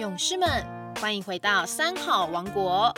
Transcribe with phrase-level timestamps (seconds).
[0.00, 0.48] 勇士们，
[0.98, 2.90] 欢迎回到三好王国。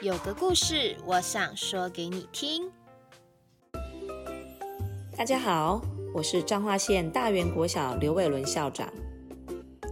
[0.00, 2.72] 有个故事，我想说给你听。
[5.14, 5.82] 大家好，
[6.14, 8.90] 我是彰化县大园国小刘伟伦校长。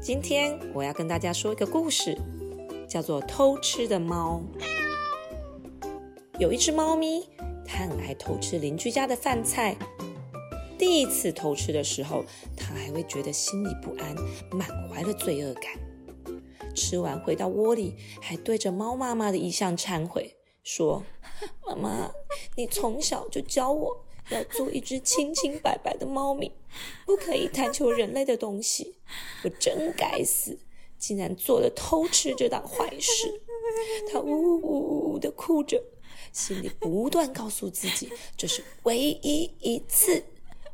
[0.01, 2.17] 今天我要跟大家说一个故事，
[2.89, 4.43] 叫做《偷吃的猫》。
[6.39, 7.29] 有一只猫咪，
[7.67, 9.77] 它很爱偷吃邻居家的饭菜。
[10.79, 12.25] 第一次偷吃的时候，
[12.57, 14.17] 它还会觉得心里不安，
[14.51, 15.84] 满怀了罪恶感。
[16.75, 21.03] 吃完回到窝里，还对着猫妈妈的遗像忏悔，说
[21.67, 22.13] ：“妈妈，
[22.57, 26.51] 你从小就教我。”要做一只清清白白的猫咪，
[27.05, 28.97] 不可以贪求人类的东西。
[29.45, 30.59] 我真该死，
[30.99, 33.43] 竟然做了偷吃这档坏事。
[34.11, 35.79] 他呜呜呜的哭着，
[36.33, 40.25] 心里不断告诉自己，这是唯一一次，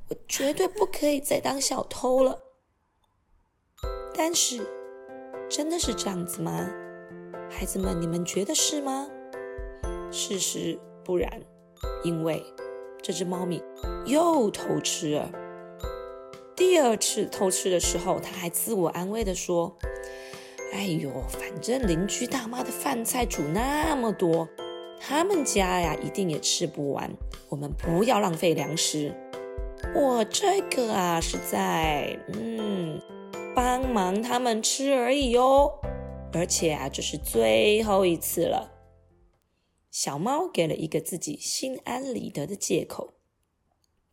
[0.08, 2.41] 我绝对不可以再当小偷了。
[4.14, 4.64] 但是，
[5.50, 6.70] 真的是这样子吗？
[7.50, 9.08] 孩子们，你们觉得是吗？
[10.12, 11.28] 事实不然，
[12.05, 12.42] 因为。
[13.02, 13.62] 这只猫咪
[14.05, 15.33] 又偷吃了。
[16.55, 19.75] 第二次偷吃的时候，它还自我安慰地说
[20.75, 24.47] ：“哎呦，反正邻居大妈的饭菜煮那么多，
[25.00, 27.10] 他们家呀一定也吃不完。
[27.48, 29.14] 我们不要浪费粮食。
[29.94, 33.00] 我这个啊是在嗯
[33.61, 35.70] 帮忙他们吃而已哦。
[36.33, 38.72] 而且啊，这是最后一次了。”
[39.92, 43.12] 小猫给了一个自己心安理得的借口，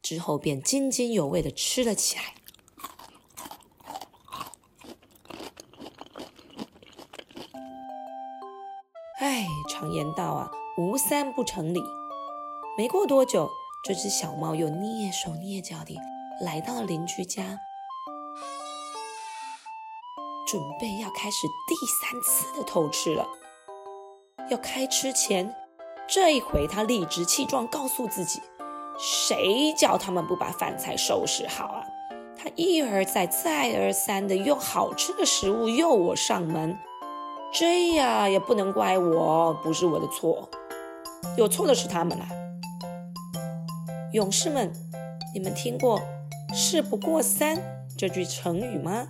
[0.02, 2.23] 之后便津津有味的吃了起来。
[9.20, 11.80] 哎，常言道啊，无三不成礼。
[12.78, 13.50] 没过多久，
[13.86, 15.98] 这只小猫又蹑手蹑脚地
[16.42, 17.58] 来到了邻居家，
[20.48, 23.28] 准备要开始第三次的偷吃了。
[24.50, 25.53] 要开吃前。
[26.09, 28.42] 这一回，他理直气壮告诉自己
[28.97, 31.84] ：“谁叫他们不把饭菜收拾好啊？”
[32.40, 36.78] 他一而再、再而三的用好吃的食物诱我上门，
[37.52, 40.47] 这呀也不能怪我，不是我的错，
[41.35, 42.25] 有错的是他们啦。
[44.14, 44.72] 勇士们，
[45.34, 46.00] 你们听过
[46.56, 47.62] “事不过三”
[47.97, 49.09] 这句成语吗？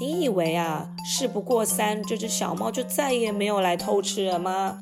[0.00, 4.80] 你以为啊，“事不过三”这只小猫就再也没有来偷吃了吗？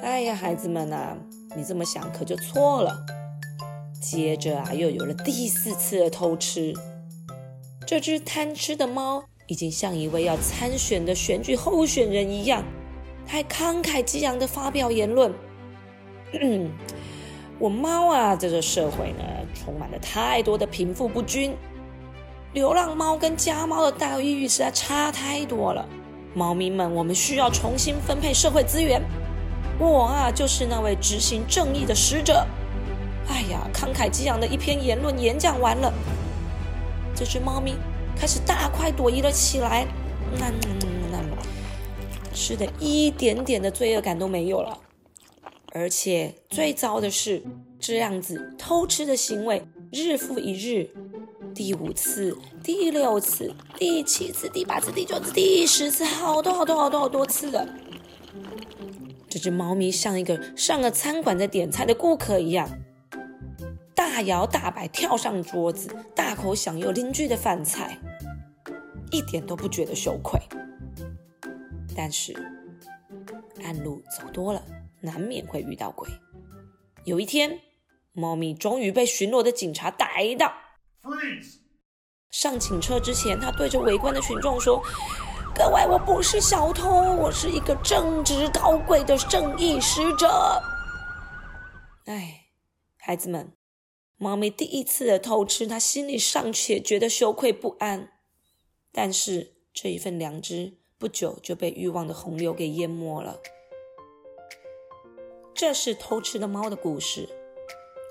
[0.00, 1.16] 哎呀，孩子们呐，
[1.56, 2.96] 你这么想可就错了。
[4.00, 6.72] 接着啊，又有了第四次的偷吃。
[7.84, 12.62] 这只贪吃的猫已经像一位要参选的选举候选人一样，
[13.26, 15.34] 还慷慨激昂地发表言论。
[17.58, 21.52] 我猫啊，在这社会呢，充满了太多的贫富不均，
[22.54, 25.84] 流浪猫跟家猫的待遇实在差太多了。
[26.34, 29.02] 猫咪们，我们需要重新分配社会资源。
[29.76, 32.46] 我啊，就是那位执行正义的使者。
[33.28, 35.92] 哎呀，慷慨激昂的一篇言论演讲完了，
[37.12, 37.74] 这只猫咪
[38.16, 39.84] 开始大快朵颐了起来，
[40.38, 44.78] 那那那，吃的一点点的罪恶感都没有了。
[45.72, 47.42] 而且最糟的是，
[47.80, 50.88] 这样子偷吃的行为日复一日，
[51.54, 57.64] 第五次、第六次、第七次、第八次、第九次、第十次，好多好多好多好多次了。
[59.28, 62.68] 这只猫咪像一个上了餐馆在点菜的顾客一样，
[63.94, 67.98] 大摇大摆跳上桌子，大口享用邻居的饭菜，
[69.12, 70.40] 一点都不觉得羞愧。
[71.96, 72.34] 但是，
[73.62, 74.60] 暗路走多了，
[75.00, 76.08] 难免会遇到鬼。
[77.04, 77.60] 有一天，
[78.12, 80.52] 猫咪终于被巡逻的警察逮到。
[82.30, 84.82] 上警车之前，他对着围观的群众说。
[85.56, 90.60] 各位，我不是小偷，我是一个正直高贵的正义使者。
[92.06, 92.46] 哎，
[92.96, 93.52] 孩子们，
[94.16, 98.14] 猫咪第一次的偷吃，它心里尚且觉得羞愧不安，
[98.90, 103.38] 但是这一份良知不久就被欲望的洪流给淹没了。
[105.54, 107.28] 这是偷吃的猫的故事。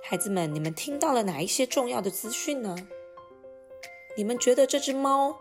[0.06, 2.76] 孩子们，你们听到了哪一些重要的资讯呢？
[4.18, 5.34] 你们觉得这只猫？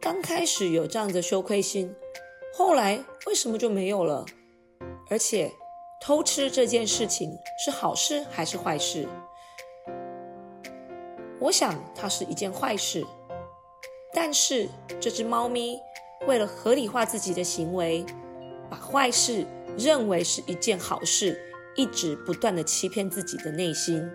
[0.00, 1.94] 刚开始有这样的羞愧心，
[2.52, 4.26] 后来为什么就没有了？
[5.08, 5.52] 而且
[6.02, 9.06] 偷吃这件事情是好事还是坏事？
[11.38, 13.06] 我想它是一件坏事。
[14.12, 14.68] 但是
[14.98, 15.78] 这只猫咪
[16.26, 18.04] 为了合理化自己的行为，
[18.68, 19.46] 把坏事
[19.78, 21.40] 认为是一件好事，
[21.76, 24.10] 一直不断的欺骗自己的内心。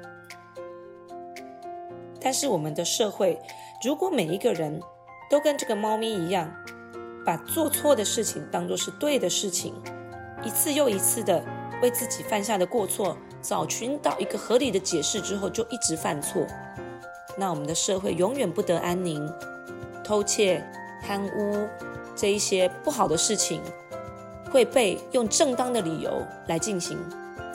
[2.20, 3.40] 但是我们的社会，
[3.84, 4.82] 如果每一个人，
[5.30, 6.52] 都跟这个猫咪一样，
[7.26, 9.74] 把做错的事情当作是对的事情，
[10.44, 11.44] 一次又一次的
[11.82, 16.46] 为自己犯下的过错找寻到一个合理的解释之后，就一直犯错，
[17.38, 19.32] 那我们的社会永远不得安宁。
[20.04, 20.64] 偷窃、
[21.02, 21.68] 贪污
[22.16, 23.60] 这一些不好的事情
[24.52, 26.98] 会被用正当的理由来进行，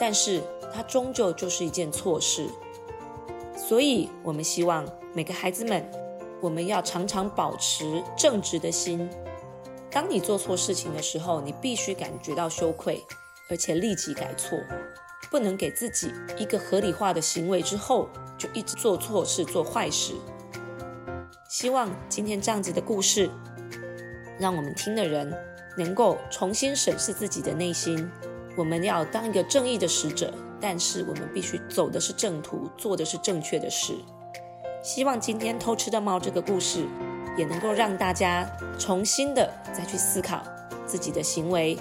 [0.01, 0.43] 但是
[0.73, 2.49] 它终究就是一件错事。
[3.55, 5.89] 所以，我们希望每个孩子们，
[6.41, 9.09] 我们要常常保持正直的心。
[9.91, 13.05] 当你做错事情的时候，你必须感觉到羞愧，
[13.51, 14.59] 而且立即改错，
[15.31, 18.09] 不能给自己一个合理化的行为之后
[18.39, 20.15] 就一直做错事、做坏事。
[21.51, 23.29] 希望今天这样子的故事，
[24.39, 25.31] 让我们听的人
[25.77, 28.09] 能够重新审视自己的内心。
[28.57, 33.95] 我们要当一个正义的使者，但是我们必须走的是正途，做的是正确的事。
[34.83, 36.87] 希望今天偷吃的猫这个故事。
[37.37, 38.45] 也能够让大家
[38.77, 40.43] 重新的再去思考
[40.85, 41.79] 自己的行为，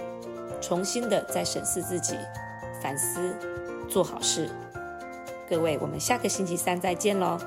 [0.62, 2.16] 重新的再审视自己，
[2.82, 3.36] 反思，
[3.90, 4.48] 做好事。
[5.50, 7.38] 各位，我们下个星期三再见喽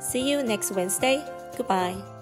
[0.00, 1.20] ！See you next Wednesday.
[1.58, 2.19] Goodbye.